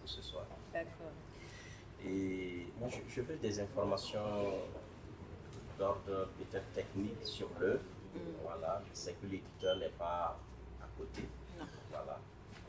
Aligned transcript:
pour 0.00 0.08
ce 0.08 0.22
soir. 0.22 0.44
D'accord. 0.72 1.12
Et 2.04 2.66
moi, 2.78 2.88
je, 2.88 2.98
je 3.08 3.20
veux 3.22 3.36
des 3.36 3.60
informations 3.60 4.20
d'ordre 5.78 6.28
peut-être 6.38 6.72
technique 6.72 7.24
sur 7.24 7.48
l'œuvre. 7.60 7.82
Mm. 8.14 8.18
Voilà, 8.42 8.82
je 8.88 8.98
sais 8.98 9.12
que 9.20 9.26
l'éditeur 9.26 9.76
n'est 9.78 9.88
pas 9.90 10.38
à 10.80 10.86
côté. 10.96 11.22
Non. 11.58 11.66
Voilà. 11.90 12.18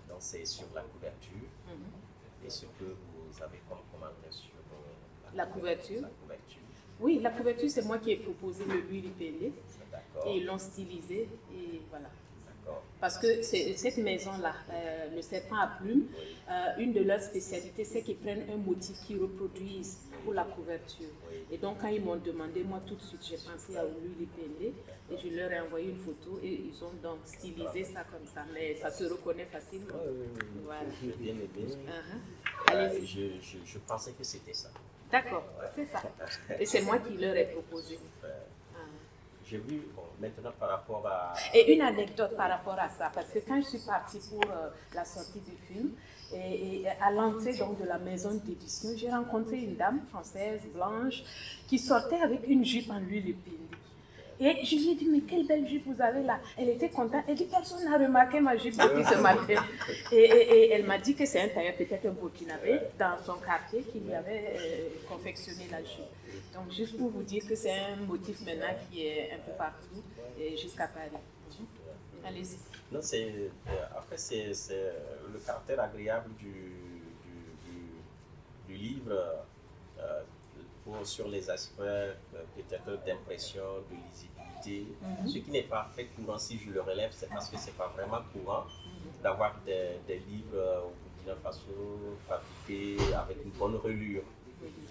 Donc 0.08 0.18
c'est 0.20 0.46
sur 0.46 0.66
la 0.74 0.82
couverture 0.82 1.48
Mhm. 1.68 2.46
et 2.46 2.50
ce 2.50 2.66
que 2.66 2.84
vous 2.86 3.44
avez 3.44 3.60
comme 3.70 3.78
commentaire 3.92 4.34
sur 4.34 4.50
euh, 4.56 5.36
La 5.36 5.46
couverture. 5.46 6.02
La 6.02 6.08
couverture. 6.10 6.62
Oui, 7.00 7.20
la 7.22 7.30
couverture, 7.32 7.70
c'est 7.70 7.86
moi 7.86 8.00
qui 8.00 8.12
ai 8.12 8.16
proposé 8.18 8.66
le 8.66 8.80
lui 8.82 9.02
ripélé 9.02 9.54
D'accord. 9.92 10.28
et 10.28 10.38
ils 10.38 10.46
l'ont 10.46 10.58
stylisé 10.58 11.30
et 11.54 11.82
voilà. 11.90 12.10
Parce 13.00 13.18
que 13.18 13.42
cette 13.42 13.98
maison-là, 13.98 14.54
euh, 14.72 15.16
le 15.16 15.22
serpent 15.22 15.56
à 15.56 15.68
plumes, 15.80 16.08
euh, 16.50 16.54
une 16.80 16.92
de 16.92 17.02
leurs 17.02 17.22
spécialités, 17.22 17.86
c'est 17.86 18.02
qu'ils 18.02 18.18
prennent 18.18 18.46
un 18.52 18.58
motif 18.58 18.98
qu'ils 19.06 19.20
reproduisent 19.22 20.00
pour 20.24 20.34
la 20.34 20.44
couverture. 20.44 21.08
Et 21.52 21.58
donc, 21.58 21.78
quand 21.80 21.88
ils 21.88 22.04
m'ont 22.04 22.18
demandé, 22.18 22.64
moi 22.64 22.82
tout 22.86 22.96
de 22.96 23.02
suite, 23.02 23.22
j'ai 23.24 23.38
pensé 23.38 23.78
à 23.78 23.84
l'huile 23.86 24.28
épellée 24.28 24.74
et 25.12 25.18
je 25.18 25.34
leur 25.36 25.50
ai 25.52 25.60
envoyé 25.62 25.90
une 25.90 25.98
photo 25.98 26.40
et 26.44 26.62
ils 26.70 26.84
ont 26.84 26.94
donc 27.02 27.20
stylisé 27.26 27.86
ça 27.86 28.04
comme 28.04 28.28
ça. 28.34 28.46
Mais 28.54 28.76
ça 28.76 28.92
se 28.92 29.06
reconnaît 29.06 29.46
facilement. 29.46 29.96
Voilà. 30.66 30.82
J'ai 31.02 31.14
bien 31.14 31.34
aimé. 31.34 31.50
Uh-huh. 31.88 32.76
Euh, 32.76 33.00
je, 33.02 33.58
je 33.66 33.78
pensais 33.88 34.12
que 34.12 34.24
c'était 34.26 34.54
ça. 34.54 34.70
D'accord, 35.12 35.44
c'est 35.76 35.88
ça. 35.88 36.04
Et 36.60 36.66
c'est 36.66 36.82
moi 36.82 37.00
qui 37.00 37.18
leur 37.18 37.36
ai 37.36 37.46
proposé. 37.46 37.98
J'ai 39.50 39.58
vu, 39.58 39.82
maintenant 40.20 40.52
par 40.60 40.70
rapport 40.70 41.08
à. 41.08 41.34
Et 41.56 41.74
une 41.74 41.82
anecdote 41.82 42.36
par 42.38 42.50
rapport 42.50 42.78
à 42.78 42.88
ça, 42.88 43.12
parce 43.14 43.32
que 43.32 43.40
quand 43.40 43.60
je 43.62 43.68
suis 43.68 43.80
partie 43.80 44.20
pour 44.30 44.44
euh, 44.52 44.70
la 44.94 45.04
sortie 45.04 45.40
du 45.40 45.56
film, 45.68 45.92
et, 46.32 46.84
à 47.02 47.12
l'entrée 47.12 47.54
donc 47.58 47.80
de 47.82 47.86
la 47.86 47.98
maison 47.98 48.36
d'édition, 48.46 48.90
j'ai 48.96 49.10
rencontré 49.10 49.58
une 49.58 49.76
dame 49.76 50.02
française 50.10 50.62
blanche 50.72 51.24
qui 51.68 51.80
sortait 51.80 52.22
avec 52.22 52.48
une 52.48 52.64
jupe 52.64 52.92
en 52.92 53.00
l'huile 53.00 53.30
épilée. 53.30 53.58
Et 54.42 54.64
je 54.66 54.76
lui 54.76 54.92
ai 54.92 54.96
dit, 54.96 55.08
mais 55.12 55.20
quelle 55.22 55.46
belle 55.46 55.68
jupe 55.68 55.86
vous 55.86 56.02
avez 56.02 56.24
là 56.24 56.40
Elle 56.58 56.70
était 56.70 56.90
contente. 56.90 57.24
Elle 57.28 57.36
dit, 57.36 57.46
personne 57.46 57.84
n'a 57.84 57.98
remarqué 57.98 58.40
ma 58.40 58.56
jupe 58.56 58.78
depuis 58.78 59.04
ce 59.04 59.16
matin. 59.22 59.62
Et, 60.12 60.16
et- 60.16 60.52
et 60.54 60.72
elle 60.72 60.86
m'a 60.86 60.98
dit 60.98 61.14
que 61.14 61.26
c'est 61.26 61.42
un 61.42 61.50
tailleur, 61.50 61.76
peut-être 61.76 62.06
un 62.06 62.12
burkinabé, 62.12 62.80
dans 62.98 63.18
son 63.26 63.36
quartier 63.36 63.82
qui 63.84 64.00
lui 64.00 64.14
avait 64.14 64.54
euh, 64.58 64.88
confectionné 65.10 65.68
la 65.70 65.80
jupe. 65.80 66.06
Donc, 66.54 66.72
juste 66.72 66.98
pour 66.98 67.10
vous 67.10 67.24
dire 67.24 67.46
que 67.48 67.56
c'est 67.56 67.72
un 67.80 67.98
motif 68.08 68.40
maintenant 68.46 68.74
qui 68.90 69.06
est 69.08 69.32
un 69.34 69.40
peu 69.40 69.52
partout, 69.58 70.02
et 70.40 70.56
jusqu'à 70.56 70.88
Paris. 70.88 71.10
Allez-y. 72.26 72.58
Non, 72.94 73.00
c'est. 73.02 73.24
euh, 73.26 73.50
après, 73.96 74.18
c'est 74.18 74.54
c'est 74.54 74.94
le 75.34 75.40
caractère 75.40 75.80
agréable 75.82 76.30
du, 76.38 76.46
du, 76.46 77.42
du- 77.66 78.68
du 78.68 78.74
livre 78.76 79.12
euh, 80.00 80.22
sur 81.04 81.28
les 81.28 81.50
aspects 81.50 81.80
euh, 81.82 82.14
peut-être 82.56 83.04
d'impression, 83.06 83.64
de 83.90 83.96
lisibilité. 83.96 84.96
Mhm. 85.02 85.28
Ce 85.28 85.38
qui 85.40 85.52
n'est 85.52 85.64
pas 85.64 85.90
très 85.94 86.06
courant, 86.06 86.38
si 86.38 86.58
je 86.58 86.70
le 86.72 86.82
relève, 86.82 87.12
c'est 87.12 87.30
parce 87.30 87.50
que 87.50 87.58
c'est 87.58 87.76
pas 87.78 87.88
vraiment 87.88 88.22
courant 88.34 88.66
d'avoir 89.24 89.56
des, 89.66 90.00
des 90.08 90.20
livres 90.20 90.56
euh, 90.56 90.82
au 90.82 90.94
Burkina 91.04 91.36
Faso 91.42 92.18
fabriqués 92.28 93.14
avec 93.14 93.38
une 93.44 93.52
bonne 93.52 93.76
relure. 93.76 94.24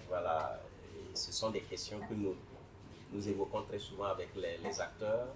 Voilà, 0.08 0.60
Et 0.96 1.14
ce 1.14 1.30
sont 1.32 1.50
des 1.50 1.60
questions 1.60 2.00
que 2.08 2.14
nous, 2.14 2.34
nous 3.12 3.28
évoquons 3.28 3.62
très 3.62 3.78
souvent 3.78 4.04
avec 4.06 4.34
les, 4.36 4.56
les 4.58 4.80
acteurs 4.80 5.28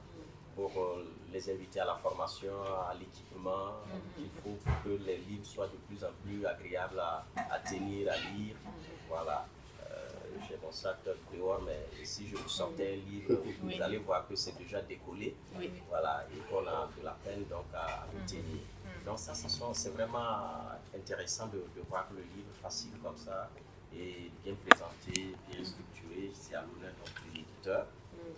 pour 0.57 0.71
euh, 0.77 1.05
les 1.33 1.51
inviter 1.51 1.81
à 1.81 1.85
la 1.87 1.95
formation, 1.97 2.53
à 2.89 2.95
l'équipement. 2.99 3.73
Il 4.19 4.29
faut 4.43 4.57
que 4.85 4.91
les 5.05 5.19
livres 5.19 5.45
soient 5.47 5.69
de 5.69 5.77
plus 5.89 6.03
en 6.05 6.11
plus 6.25 6.45
agréables 6.47 7.01
à, 7.01 7.25
à 7.51 7.59
tenir, 7.61 8.11
à 8.11 8.17
lire. 8.17 8.57
Voilà. 9.09 9.47
Sac 10.73 10.99
dehors, 11.33 11.63
mais 11.63 11.87
si 12.05 12.27
je 12.29 12.37
vous 12.37 12.49
sortais 12.49 12.95
un 12.95 13.11
livre, 13.11 13.35
vous 13.61 13.69
Oui. 13.69 13.81
allez 13.81 13.99
voir 13.99 14.27
que 14.27 14.35
c'est 14.35 14.57
déjà 14.57 14.81
décollé. 14.83 15.35
Oui. 15.57 15.71
Voilà, 15.89 16.25
et 16.35 16.39
qu'on 16.51 16.67
a 16.67 16.89
de 16.99 17.05
la 17.05 17.13
peine 17.25 17.45
donc 17.49 17.67
à, 17.75 18.03
à 18.03 18.07
le 18.13 18.27
tenir. 18.27 18.63
Donc 19.05 19.19
ça, 19.19 19.35
c'est 19.35 19.91
vraiment 19.91 20.71
intéressant 20.95 21.47
de, 21.49 21.59
de 21.77 21.83
voir 21.89 22.09
le 22.13 22.23
livre 22.23 22.53
facile 22.63 22.93
comme 23.03 23.17
ça 23.17 23.51
et 23.95 24.31
bien 24.45 24.55
présenté, 24.67 25.35
bien 25.51 25.65
structuré. 25.65 26.31
C'est 26.35 26.55
à 26.55 26.63
l'honneur 26.63 26.93
de 27.05 27.35
l'éditeur. 27.37 27.87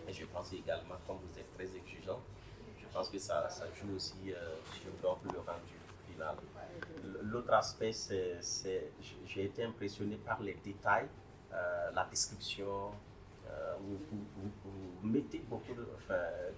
Et 0.09 0.13
je 0.13 0.25
pense 0.27 0.53
également, 0.53 0.97
comme 1.07 1.19
vous 1.19 1.39
êtes 1.39 1.53
très 1.55 1.65
exigeant, 1.77 2.21
je 2.81 2.87
pense 2.93 3.09
que 3.11 3.19
ça, 3.19 3.49
ça 3.51 3.65
joue 3.75 3.95
aussi 3.97 4.33
euh, 4.33 4.57
sur 4.73 4.91
donc, 5.03 5.19
le 5.25 5.39
rendu 5.41 5.75
final. 6.11 6.37
L'autre 7.23 7.53
aspect, 7.53 7.93
c'est, 7.93 8.39
j'ai 9.27 9.45
été 9.45 9.65
impressionné 9.65 10.17
par 10.17 10.41
les 10.43 10.55
détails, 10.65 11.09
euh, 11.55 11.91
la 11.95 12.05
description. 12.11 12.91
euh, 13.49 13.75
vous, 13.81 13.99
mettez 15.03 15.43
beaucoup 15.49 15.75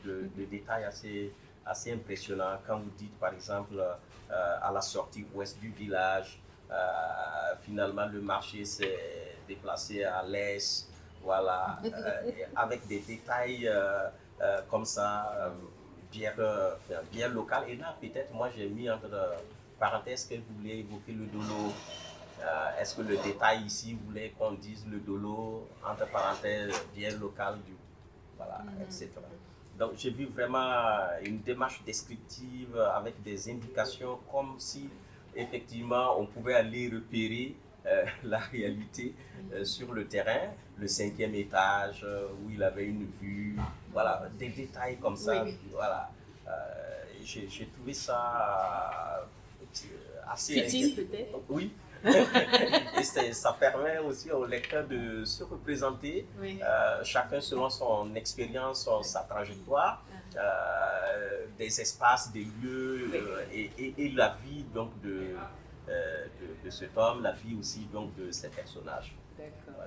de, 0.05 0.31
détails 0.51 0.85
assez, 0.85 1.33
assez 1.65 1.93
impressionnants. 1.93 2.59
Quand 2.67 2.79
vous 2.79 2.91
dites, 2.97 3.19
par 3.19 3.33
exemple, 3.35 3.75
euh, 3.79 4.59
à 4.63 4.71
la 4.73 4.81
sortie 4.81 5.27
ouest 5.35 5.59
du 5.61 5.71
village, 5.71 6.41
finalement, 7.63 8.07
le 8.07 8.21
marché 8.21 8.65
s'est 8.65 9.37
déplacé 9.49 10.05
à 10.05 10.23
l'est. 10.23 10.89
Voilà, 11.23 11.81
avec 12.55 12.87
des 12.87 13.01
détails 13.01 13.69
comme 14.71 14.85
ça, 14.85 15.53
bien, 16.13 16.33
bien 17.11 17.29
local. 17.29 17.65
Et 17.69 17.77
là, 17.77 17.97
peut-être, 18.01 18.33
moi, 18.33 18.49
j'ai 18.57 18.69
mis 18.69 18.89
entre 18.89 19.11
parenthèses 19.79 20.27
que 20.27 20.37
vous 20.37 20.59
voulez 20.59 20.79
évoquer 20.79 21.13
le 21.13 21.27
dolo. 21.27 21.73
Euh, 22.41 22.81
Est-ce 22.81 22.95
que 22.97 23.03
le 23.03 23.17
détail 23.17 23.63
ici 23.65 23.97
voulait 24.07 24.33
qu'on 24.39 24.53
dise 24.53 24.85
le 24.91 24.99
dolo, 24.99 25.67
entre 25.85 26.07
parenthèses, 26.11 26.75
bien 26.95 27.11
local, 27.19 27.57
du, 27.67 27.73
voilà, 28.37 28.63
etc. 28.83 29.09
Donc, 29.79 29.93
j'ai 29.97 30.11
vu 30.11 30.27
vraiment 30.27 31.09
une 31.25 31.41
démarche 31.41 31.83
descriptive 31.85 32.79
avec 32.95 33.23
des 33.23 33.51
indications 33.51 34.19
comme 34.31 34.55
si, 34.59 34.89
effectivement, 35.35 36.19
on 36.19 36.27
pouvait 36.27 36.55
aller 36.55 36.89
repérer 36.89 37.55
euh, 37.87 38.05
la 38.25 38.39
réalité 38.39 39.15
euh, 39.53 39.65
sur 39.65 39.93
le 39.93 40.07
terrain, 40.07 40.51
le 40.79 40.89
cinquième 40.89 41.35
étage 41.35 42.03
euh, 42.05 42.29
où 42.45 42.51
il 42.51 42.63
avait 42.63 42.85
une 42.87 43.07
vue, 43.21 43.57
voilà, 43.93 44.29
des 44.39 44.49
détails 44.49 44.97
comme 44.99 45.17
ça, 45.17 45.43
Oui. 45.45 45.57
voilà. 45.73 46.11
Euh, 46.49 46.53
j'ai 47.25 47.67
trouvé 47.75 47.93
ça 47.93 49.21
euh, 49.21 49.25
assez 50.31 50.61
inquiétant. 50.65 51.03
peut-être 51.03 51.39
Oui. 51.49 51.73
Et 52.05 53.33
ça 53.33 53.53
permet 53.53 53.99
aussi 53.99 54.31
au 54.31 54.45
lecteur 54.47 54.87
de 54.87 55.25
se 55.25 55.43
représenter, 55.45 56.27
Oui. 56.41 56.61
euh, 56.63 57.03
chacun 57.05 57.41
selon 57.41 57.69
son 57.71 58.15
expérience, 58.15 58.89
sa 59.03 59.21
trajectoire, 59.21 60.05
euh, 60.37 61.47
des 61.59 61.81
espaces, 61.81 62.31
des 62.33 62.45
lieux 62.61 63.11
euh, 63.15 63.45
et, 63.53 63.71
et- 63.79 63.95
et 64.07 64.09
la 64.11 64.37
vie 64.45 64.65
donc 64.75 64.91
de, 65.03 65.37
de, 65.87 66.47
de 66.65 66.71
cet 66.71 66.97
homme, 66.97 67.23
la 67.23 67.33
vie 67.33 67.57
aussi 67.59 67.87
donc 67.93 68.15
de 68.17 68.31
ces 68.31 68.49
personnages. 68.49 69.17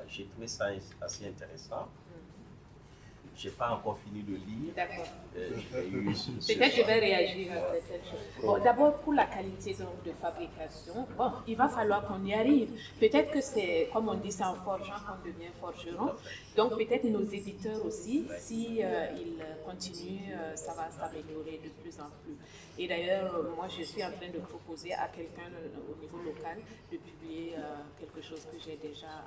J'ai 0.07 0.25
trouvé 0.27 0.47
ça 0.47 0.67
assez 1.01 1.27
intéressant. 1.27 1.87
J'ai 3.41 3.51
pas 3.51 3.71
encore 3.71 3.97
fini 3.99 4.21
de 4.23 4.33
lire. 4.35 4.73
D'accord. 4.75 5.05
Euh, 5.37 5.51
Peut-être 5.71 6.75
je 6.75 6.81
vais 6.83 6.99
réagir 7.09 7.53
à. 7.53 8.41
Bon, 8.41 8.57
D'abord, 8.61 8.97
pour 8.97 9.13
la 9.13 9.27
qualité 9.27 9.73
donc, 9.75 10.03
de 10.05 10.11
fabrication, 10.11 11.07
bon, 11.17 11.31
il 11.47 11.55
va 11.55 11.69
falloir 11.69 12.05
qu'on 12.05 12.21
y 12.25 12.33
arrive. 12.33 12.69
Peut-être 12.99 13.31
que 13.31 13.39
c'est, 13.39 13.89
comme 13.93 14.09
on 14.09 14.15
dit, 14.15 14.29
c'est 14.33 14.43
en 14.43 14.55
forgeant 14.55 14.99
qu'on 15.07 15.25
devient 15.25 15.51
forgeron. 15.61 16.11
Donc, 16.57 16.71
peut-être 16.77 17.05
nos 17.05 17.23
éditeurs 17.23 17.85
aussi, 17.85 18.27
si 18.39 18.81
euh, 18.83 19.07
ils 19.17 19.41
continuent, 19.65 20.33
euh, 20.33 20.53
ça 20.57 20.73
va 20.73 20.89
s'améliorer 20.91 21.61
de 21.63 21.69
plus 21.81 21.97
en 22.01 22.09
plus. 22.21 22.35
Et 22.77 22.87
d'ailleurs, 22.89 23.41
moi, 23.55 23.67
je 23.69 23.83
suis 23.83 24.03
en 24.03 24.11
train 24.11 24.29
de 24.33 24.39
proposer 24.39 24.93
à 24.93 25.07
quelqu'un 25.07 25.47
euh, 25.53 25.91
au 25.91 25.95
niveau 26.01 26.17
local 26.17 26.57
de 26.91 26.97
publier 26.97 27.53
euh, 27.57 27.61
quelque 27.99 28.21
chose 28.21 28.45
que 28.51 28.57
j'ai 28.59 28.75
déjà 28.77 29.23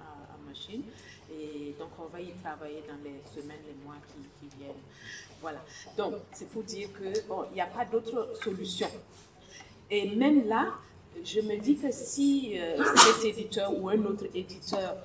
machine. 0.49 0.83
Et 1.31 1.75
donc, 1.79 1.91
on 1.99 2.07
va 2.07 2.21
y 2.21 2.33
travailler 2.43 2.83
dans 2.89 3.03
les 3.03 3.21
semaines, 3.25 3.61
les 3.67 3.85
mois 3.85 3.97
qui, 4.41 4.49
viennent. 4.59 4.73
Voilà. 5.41 5.65
Donc, 5.97 6.15
c'est 6.33 6.49
pour 6.49 6.63
dire 6.63 6.89
que 6.93 7.27
bon, 7.27 7.45
il 7.51 7.55
n'y 7.55 7.61
a 7.61 7.67
pas 7.67 7.85
d'autre 7.85 8.35
solution. 8.43 8.89
Et 9.91 10.15
même 10.15 10.47
là, 10.47 10.75
je 11.25 11.41
me 11.41 11.59
dis 11.59 11.77
que 11.77 11.91
si 11.91 12.59
euh, 12.59 12.83
cet 12.97 13.25
éditeur 13.25 13.73
ou 13.79 13.89
un 13.89 14.03
autre 14.05 14.27
éditeur 14.35 14.97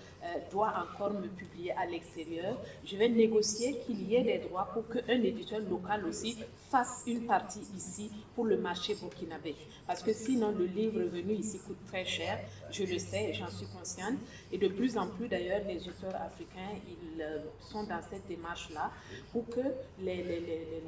doit 0.52 0.74
encore 0.78 1.14
me 1.14 1.28
publier 1.28 1.72
à 1.74 1.86
l'extérieur, 1.86 2.58
je 2.86 2.96
vais 2.96 3.10
négocier 3.10 3.80
qu'il 3.86 4.02
y 4.10 4.16
ait 4.16 4.24
des 4.24 4.40
droits 4.40 4.70
pour 4.74 4.88
qu'un 4.88 5.22
éditeur 5.22 5.60
local 5.60 6.06
aussi 6.06 6.38
fasse 6.70 7.04
une 7.08 7.26
partie 7.26 7.62
ici 7.76 8.12
pour 8.36 8.46
le 8.46 8.58
marché 8.58 8.96
burkinabé. 8.96 9.56
Parce 9.86 10.04
que 10.04 10.14
sinon, 10.14 10.52
le 10.52 10.66
livre 10.66 11.02
venu 11.04 11.34
ici 11.34 11.60
coûte 11.60 11.78
très 11.88 12.06
cher, 12.06 12.40
je 12.72 12.84
le 12.84 13.00
sais, 13.00 13.34
j'en 13.34 13.50
suis 13.50 13.68
consciente. 13.68 14.18
Et 14.52 14.58
de 14.58 14.68
plus 14.68 14.98
en 14.98 15.08
plus, 15.08 15.28
d'ailleurs, 15.28 15.62
les 15.68 15.88
auteurs 15.88 16.16
africains, 16.16 16.76
ils 16.88 17.22
euh, 17.22 17.40
sont 17.62 17.84
dans 17.84 18.02
cette 18.10 18.28
démarche-là 18.28 18.92
pour 19.32 19.48
que 19.48 19.62
les 20.02 20.24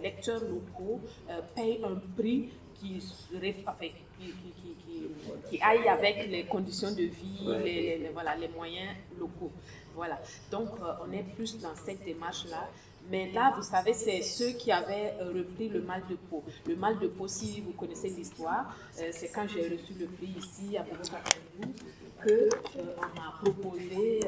lecteurs 0.02 0.42
locaux 0.42 1.00
euh, 1.30 1.40
payent 1.56 1.82
un 1.84 1.96
prix 2.18 2.50
qui, 2.80 3.00
qui, 5.50 5.62
aille 5.62 5.88
avec 5.88 6.30
les 6.30 6.46
conditions 6.46 6.92
de 6.92 7.04
vie, 7.04 7.48
les, 7.64 8.10
voilà, 8.14 8.36
les 8.36 8.48
moyens 8.48 8.96
locaux. 9.20 9.52
Voilà. 9.96 10.20
Donc, 10.52 10.70
euh, 10.82 10.94
on 11.06 11.12
est 11.12 11.24
plus 11.36 11.60
dans 11.60 11.76
cette 11.76 12.04
démarche-là. 12.06 12.70
Mais 13.12 13.32
là, 13.32 13.54
vous 13.56 13.64
savez, 13.64 13.94
c'est 13.94 14.22
ceux 14.22 14.52
qui 14.52 14.72
avaient 14.72 15.14
euh, 15.20 15.34
repris 15.36 15.68
le 15.68 15.82
mal 15.82 16.04
de 16.10 16.16
peau. 16.16 16.44
Le 16.68 16.76
mal 16.76 17.00
de 17.00 17.08
peau, 17.08 17.28
si 17.28 17.62
vous 17.62 17.72
connaissez 17.72 18.10
l'histoire, 18.10 18.76
euh, 19.00 19.10
c'est 19.12 19.30
quand 19.30 19.48
j'ai 19.48 19.64
reçu 19.64 19.94
le 20.00 20.06
prix 20.06 20.34
ici 20.38 20.78
à 20.78 20.84
Bogota, 20.84 21.18
que 22.24 22.50
on 22.78 23.20
m'a 23.20 23.34
proposé, 23.42 24.22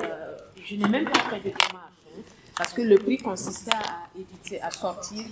je 0.64 0.76
n'ai 0.76 0.88
même 0.88 1.06
pas 1.06 1.20
fait 1.20 1.38
de 1.38 1.44
démarche, 1.44 1.94
hein, 2.18 2.22
parce 2.58 2.74
que 2.74 2.82
le 2.82 2.98
prix 2.98 3.18
consistait 3.18 3.72
à, 3.72 4.10
éviter, 4.18 4.62
à 4.62 4.72
sortir 4.72 5.26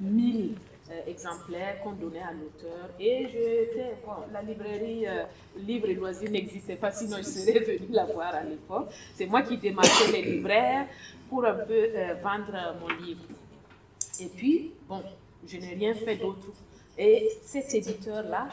1000 0.00 0.52
euh, 0.52 0.73
exemplaires 1.06 1.80
qu'on 1.82 1.92
donnait 1.92 2.22
à 2.22 2.32
l'auteur. 2.32 2.90
Et 3.00 3.26
j'étais, 3.26 3.96
bon, 4.04 4.12
la 4.32 4.42
librairie 4.42 5.06
euh, 5.06 5.24
et 5.68 5.94
Loisirs 5.94 6.30
n'existait 6.30 6.76
pas, 6.76 6.92
sinon 6.92 7.16
je 7.18 7.22
serais 7.22 7.60
venue 7.60 7.88
la 7.90 8.04
voir 8.04 8.34
à 8.34 8.42
l'époque. 8.42 8.90
C'est 9.14 9.26
moi 9.26 9.42
qui 9.42 9.56
démarchais 9.56 10.12
les 10.12 10.22
libraires 10.22 10.86
pour 11.28 11.44
un 11.44 11.54
peu 11.54 11.72
euh, 11.72 12.14
vendre 12.22 12.76
mon 12.80 12.88
livre. 13.04 13.22
Et 14.20 14.26
puis, 14.26 14.72
bon, 14.88 15.02
je 15.46 15.56
n'ai 15.56 15.74
rien 15.74 15.94
fait 15.94 16.16
d'autre. 16.16 16.48
Et 16.96 17.28
cet 17.42 17.74
éditeur-là, 17.74 18.48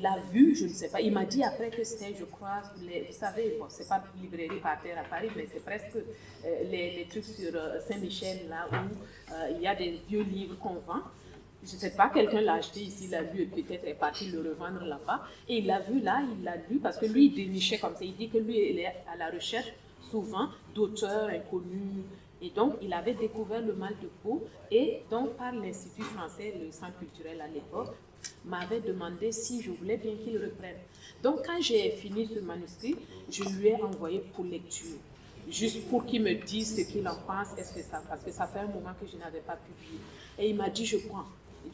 l'a 0.00 0.18
vu, 0.32 0.54
je 0.54 0.64
ne 0.64 0.72
sais 0.72 0.88
pas, 0.88 1.00
il 1.00 1.12
m'a 1.12 1.24
dit 1.24 1.42
après 1.42 1.70
que 1.70 1.82
c'était, 1.84 2.14
je 2.18 2.24
crois, 2.24 2.62
vous 2.76 3.12
savez, 3.12 3.56
bon, 3.58 3.66
c'est 3.68 3.88
pas 3.88 4.02
librairie 4.20 4.60
par 4.60 4.80
terre 4.80 4.98
à 4.98 5.08
Paris, 5.08 5.28
mais 5.36 5.46
c'est 5.52 5.64
presque 5.64 5.96
euh, 5.96 6.62
les, 6.70 7.06
trucs 7.10 7.24
sur 7.24 7.50
euh, 7.54 7.80
Saint-Michel, 7.80 8.48
là 8.48 8.68
où 8.70 9.32
euh, 9.32 9.48
il 9.56 9.62
y 9.62 9.66
a 9.66 9.74
des 9.74 10.00
vieux 10.08 10.22
livres 10.22 10.56
qu'on 10.58 10.74
vend. 10.74 11.02
Je 11.64 11.72
ne 11.74 11.78
sais 11.78 11.90
pas, 11.90 12.10
quelqu'un 12.10 12.42
l'a 12.42 12.54
acheté 12.54 12.80
ici, 12.80 13.08
l'a 13.08 13.22
lu 13.22 13.42
et 13.42 13.46
peut-être 13.46 13.86
est 13.86 13.94
parti 13.94 14.30
le 14.30 14.38
revendre 14.38 14.84
là-bas. 14.84 15.22
Et 15.48 15.58
il 15.58 15.66
l'a 15.66 15.80
vu 15.80 16.00
là, 16.00 16.22
il 16.38 16.44
l'a 16.44 16.56
lu 16.70 16.78
parce 16.78 16.96
que 16.96 17.06
lui, 17.06 17.26
il 17.26 17.34
dénichait 17.34 17.78
comme 17.78 17.96
ça. 17.96 18.04
Il 18.04 18.14
dit 18.14 18.28
que 18.28 18.38
lui, 18.38 18.70
il 18.70 18.78
est 18.78 18.94
à 19.12 19.16
la 19.18 19.30
recherche 19.30 19.72
souvent 20.10 20.48
d'auteurs 20.74 21.28
inconnus. 21.28 22.04
Et 22.42 22.50
donc, 22.50 22.74
il 22.82 22.92
avait 22.92 23.14
découvert 23.14 23.60
le 23.60 23.72
mal 23.72 23.94
de 24.02 24.08
peau. 24.22 24.46
Et 24.70 25.02
donc, 25.10 25.36
par 25.36 25.52
l'Institut 25.52 26.02
français, 26.02 26.54
le 26.62 26.70
centre 26.70 26.98
culturel 26.98 27.40
à 27.40 27.48
l'époque, 27.48 27.94
m'avait 28.44 28.80
demandé 28.80 29.32
si 29.32 29.62
je 29.62 29.70
voulais 29.70 29.96
bien 29.96 30.14
qu'il 30.16 30.38
reprenne. 30.38 30.76
Donc 31.22 31.44
quand 31.46 31.60
j'ai 31.60 31.90
fini 31.90 32.26
ce 32.26 32.40
manuscrit, 32.40 32.96
je 33.30 33.42
lui 33.58 33.68
ai 33.68 33.82
envoyé 33.82 34.20
pour 34.34 34.44
lecture, 34.44 34.96
juste 35.48 35.88
pour 35.88 36.04
qu'il 36.06 36.22
me 36.22 36.34
dise 36.34 36.76
ce 36.76 36.82
qu'il 36.82 37.06
en 37.08 37.16
pense, 37.26 37.56
est-ce 37.58 37.74
que 37.74 37.82
ça, 37.82 38.02
parce 38.08 38.22
que 38.22 38.30
ça 38.30 38.46
fait 38.46 38.60
un 38.60 38.66
moment 38.68 38.92
que 39.00 39.06
je 39.06 39.16
n'avais 39.16 39.40
pas 39.40 39.56
publié. 39.56 39.98
Et 40.38 40.50
il 40.50 40.56
m'a 40.56 40.70
dit, 40.70 40.84
je 40.84 40.98
prends. 40.98 41.24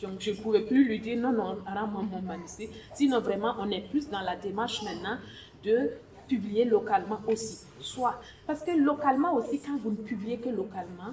Donc 0.00 0.20
je 0.20 0.30
ne 0.30 0.36
pouvais 0.36 0.62
plus 0.62 0.86
lui 0.86 1.00
dire, 1.00 1.18
non, 1.18 1.32
non, 1.32 1.58
rends-moi 1.66 2.02
mon 2.02 2.22
manuscrit. 2.22 2.70
Sinon, 2.94 3.20
vraiment, 3.20 3.54
on 3.58 3.70
est 3.70 3.82
plus 3.88 4.08
dans 4.08 4.22
la 4.22 4.36
démarche 4.36 4.82
maintenant 4.82 5.18
de 5.64 5.90
publier 6.32 6.64
localement 6.64 7.20
aussi. 7.26 7.58
Soit, 7.80 8.20
parce 8.46 8.62
que 8.62 8.70
localement 8.70 9.34
aussi, 9.34 9.60
quand 9.60 9.76
vous 9.78 9.90
ne 9.90 9.96
publiez 9.96 10.38
que 10.38 10.48
localement, 10.48 11.12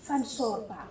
ça 0.00 0.18
ne 0.18 0.24
sort 0.24 0.66
pas. 0.66 0.86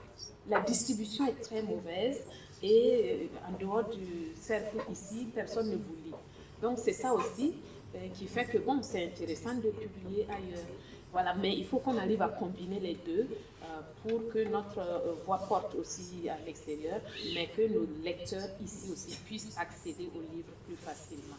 La 0.48 0.62
distribution 0.62 1.26
est 1.26 1.42
très 1.42 1.64
mauvaise 1.64 2.20
et 2.62 3.30
euh, 3.34 3.50
en 3.50 3.58
dehors 3.58 3.90
du 3.90 4.36
cercle 4.40 4.78
ici, 4.92 5.28
personne 5.34 5.70
ne 5.72 5.78
vous 5.78 5.96
lit. 6.06 6.14
Donc 6.62 6.78
c'est 6.78 6.94
ça 6.94 7.14
aussi 7.14 7.56
euh, 7.96 8.08
qui 8.14 8.28
fait 8.28 8.46
que 8.46 8.60
bon, 8.60 8.82
c'est 8.84 9.06
intéressant 9.06 9.56
de 9.56 9.70
publier 9.70 10.28
ailleurs. 10.30 10.68
Voilà, 11.12 11.34
mais 11.34 11.56
il 11.56 11.66
faut 11.66 11.80
qu'on 11.80 11.98
arrive 11.98 12.22
à 12.22 12.28
combiner 12.28 12.80
les 12.80 12.98
deux 13.04 13.28
euh, 13.64 13.66
pour 14.04 14.32
que 14.32 14.48
notre 14.48 14.80
voix 15.26 15.40
porte 15.40 15.74
aussi 15.76 16.30
à 16.30 16.38
l'extérieur, 16.46 17.02
mais 17.34 17.48
que 17.48 17.64
nos 17.68 17.88
lecteurs 18.04 18.50
ici 18.64 18.92
aussi 18.92 19.16
puissent 19.26 19.58
accéder 19.58 20.08
aux 20.16 20.36
livres 20.36 20.54
plus 20.68 20.76
facilement. 20.76 21.38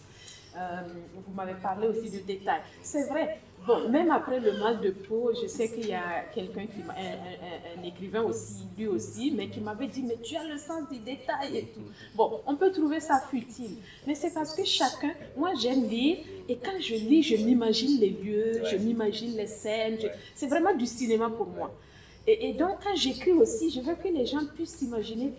Vous 0.55 1.35
m'avez 1.35 1.55
parlé 1.55 1.89
aussi 1.89 2.11
de 2.11 2.19
détails. 2.19 2.61
C'est 2.83 3.09
vrai, 3.09 3.41
Bon, 3.67 3.89
même 3.91 4.11
après 4.11 4.41
le 4.41 4.59
mal 4.59 4.81
de 4.81 4.91
peau, 4.91 5.33
je 5.41 5.47
sais 5.47 5.71
qu'il 5.71 5.89
y 5.89 5.93
a 5.93 6.25
quelqu'un 6.35 6.65
qui 6.65 6.81
un, 6.81 7.83
écrivain 7.83 8.23
aussi, 8.23 8.65
lui 8.77 8.87
aussi, 8.87 9.33
mais 9.37 9.49
qui 9.49 9.61
m'avait 9.61 9.87
dit, 9.87 10.03
mais 10.03 10.17
tu 10.23 10.35
as 10.35 10.45
le 10.45 10.57
sens 10.57 10.89
du 10.91 10.99
détail 10.99 11.59
et 11.59 11.63
tout. 11.65 11.83
Bon, 12.15 12.41
on 12.47 12.57
peut 12.57 12.73
trouver 12.73 13.01
ça 13.01 13.21
futile, 13.31 13.77
mais 14.07 14.15
c'est 14.15 14.33
parce 14.33 14.55
que 14.55 14.65
chacun, 14.65 15.13
moi 15.37 15.53
j'aime 15.61 15.85
lire, 15.85 16.19
et 16.49 16.57
quand 16.57 16.81
je 16.81 16.95
lis, 16.95 17.23
je 17.23 17.37
m'imagine 17.37 18.01
les 18.01 18.11
lieux, 18.11 18.63
je 18.65 18.77
m'imagine 18.77 19.37
les 19.37 19.47
scènes, 19.47 19.99
c'est 20.35 20.47
vraiment 20.47 20.75
du 20.75 20.87
cinéma 20.87 21.29
pour 21.29 21.49
moi. 21.49 21.71
Et, 22.27 22.49
et 22.49 22.53
donc 22.55 22.79
quand 22.83 22.97
j'écris 22.97 23.33
aussi, 23.33 23.71
je 23.71 23.81
veux 23.81 23.95
que 23.95 24.09
les 24.09 24.25
gens 24.25 24.45
puissent 24.55 24.77
s'imaginer 24.77 25.35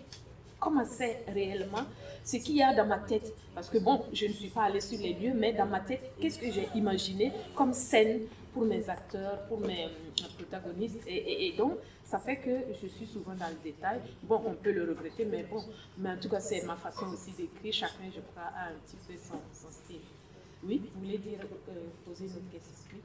comment 0.62 0.84
c'est 0.84 1.24
réellement 1.28 1.84
ce 2.24 2.36
qu'il 2.36 2.56
y 2.56 2.62
a 2.62 2.72
dans 2.72 2.86
ma 2.86 2.98
tête? 2.98 3.34
Parce 3.54 3.68
que 3.68 3.78
bon, 3.78 4.04
je 4.12 4.26
ne 4.26 4.32
suis 4.32 4.48
pas 4.48 4.62
allée 4.62 4.80
sur 4.80 4.98
les 4.98 5.12
lieux, 5.12 5.32
mais 5.34 5.52
dans 5.52 5.66
ma 5.66 5.80
tête, 5.80 6.12
qu'est-ce 6.20 6.38
que 6.38 6.50
j'ai 6.50 6.68
imaginé 6.76 7.32
comme 7.56 7.72
scène 7.72 8.20
pour 8.54 8.64
mes 8.64 8.88
acteurs, 8.88 9.46
pour 9.48 9.60
mes, 9.60 9.86
euh, 9.86 10.28
protagonistes? 10.38 11.00
Et, 11.08 11.52
donc, 11.58 11.78
ça 12.04 12.18
fait 12.18 12.36
que 12.36 12.72
je 12.80 12.86
suis 12.86 13.06
souvent 13.06 13.34
dans 13.34 13.48
le 13.48 13.60
détail. 13.64 14.00
Bon, 14.22 14.40
on 14.46 14.54
peut 14.54 14.70
le 14.70 14.84
regretter, 14.88 15.24
mais 15.24 15.42
bon, 15.42 15.64
mais 15.98 16.10
en 16.10 16.18
tout 16.18 16.28
cas, 16.28 16.40
c'est 16.40 16.62
ma 16.64 16.76
façon 16.76 17.06
aussi 17.12 17.32
d'écrire. 17.32 17.72
Chacun, 17.72 18.08
je 18.14 18.20
crois, 18.20 18.50
a 18.56 18.68
un 18.68 18.78
petit 18.86 18.96
peu 19.06 19.14
son, 19.18 19.70
style. 19.70 20.06
Oui, 20.64 20.80
vous 20.94 21.00
voulez 21.00 21.18
dire, 21.18 21.40
euh, 21.42 21.72
poser 22.06 22.26
une 22.26 22.36
autre 22.36 22.50
question? 22.52 22.98